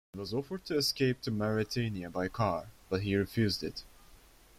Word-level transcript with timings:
He 0.13 0.19
was 0.19 0.33
offered 0.33 0.65
to 0.65 0.77
escape 0.77 1.21
to 1.21 1.29
Mauritania 1.29 2.09
by 2.09 2.27
car, 2.27 2.71
but 2.89 3.03
he 3.03 3.15
refused 3.15 3.63
it. 3.63 3.83